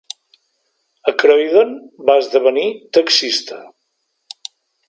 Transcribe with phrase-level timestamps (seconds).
[1.11, 1.75] A Croydon
[2.09, 2.67] va esdevenir
[2.99, 3.63] taxista.